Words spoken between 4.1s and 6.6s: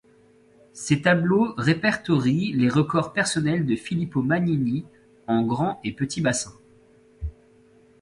Magnini, en grand et petit bassin.